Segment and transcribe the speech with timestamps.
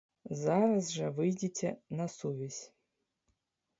[0.43, 1.69] Зараз жа выйдзіце
[1.99, 2.61] на сувязь!